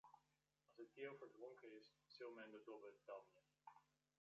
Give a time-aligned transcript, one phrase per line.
[0.69, 3.45] As it keal ferdronken is, sil men de dobbe damje.